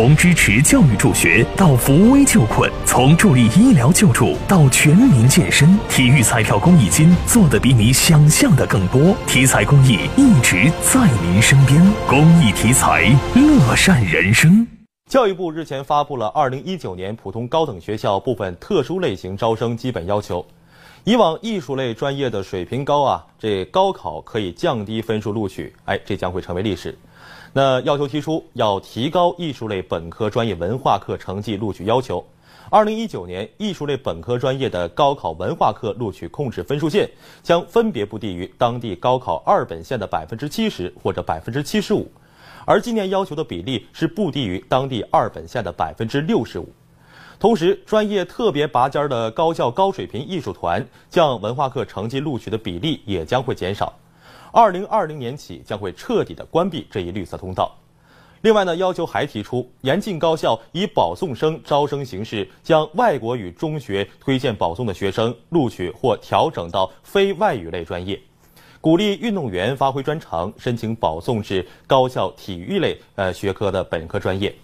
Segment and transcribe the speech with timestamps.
[0.00, 9.14] 从支持教育助学到扶危救困，从助力医疗救助到全民健身，体育彩票公益金做的比你想象的更多。
[9.26, 11.78] 体彩公益一直在您身边，
[12.08, 14.66] 公益体彩，乐善人生。
[15.10, 20.42] 教育部日前发布了二零一九年普通高等学校部分特殊类型招生基本要求。
[21.04, 26.96] 以往艺术类专业的水平高啊，这高考可以降低分数录取，哎，这将会成为历史。
[27.54, 32.22] 那要求提出要提高艺术类本科专业文化课成绩录取要求。
[32.68, 37.10] 二零一九年艺术类本科专业的高考文化课录取控制分数线
[37.42, 42.08] 将分别不低于当地高考二本线的百分之七十或者百分之七十五。
[42.66, 46.70] 而今年要求的比例是不低于当地二本线的百分之六十五，
[47.40, 53.90] 同时，专业特别拔尖的高校高水平艺术团降文化课成绩录取的比例也将会减少。
[54.52, 57.74] 二零二零年起将会彻底的关闭这一绿色通道。
[58.42, 68.20] 另外呢，要求还提出严禁高校以保送生招生形式将外国语中学推荐保送的学生录取或调整到非外语类专业。
[68.82, 74.54] 鼓励运动员发挥专长，申请保送至高校体育类呃学科的本科专业。